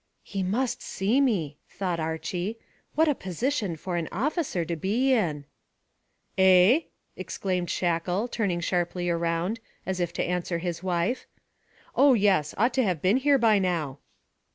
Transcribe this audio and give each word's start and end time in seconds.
"He 0.23 0.41
must 0.41 0.81
see 0.81 1.21
me," 1.21 1.57
thought 1.69 1.99
Archy. 1.99 2.57
"What 2.95 3.07
a 3.07 3.13
position 3.13 3.75
for 3.75 3.97
an 3.97 4.09
officer 4.11 4.65
to 4.65 4.75
be 4.75 5.13
in!" 5.13 5.45
"Eh?" 6.39 6.85
exclaimed 7.15 7.69
Shackle, 7.69 8.27
turning 8.27 8.61
sharply 8.61 9.11
round, 9.11 9.59
as 9.85 9.99
if 9.99 10.11
to 10.13 10.23
answer 10.25 10.57
his 10.57 10.81
wife. 10.81 11.27
"Oh 11.95 12.15
yes. 12.15 12.55
Ought 12.57 12.73
to 12.73 12.83
have 12.83 12.99
been 13.03 13.17
here 13.17 13.37
by 13.37 13.59
now." 13.59 13.99